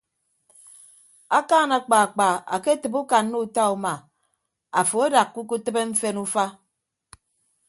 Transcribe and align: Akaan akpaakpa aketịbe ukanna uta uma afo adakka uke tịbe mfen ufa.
Akaan 1.37 1.71
akpaakpa 1.77 2.27
aketịbe 2.55 2.97
ukanna 3.03 3.35
uta 3.45 3.63
uma 3.75 3.93
afo 4.79 4.95
adakka 5.07 5.37
uke 5.43 5.55
tịbe 5.65 5.81
mfen 5.91 6.17
ufa. 6.25 6.45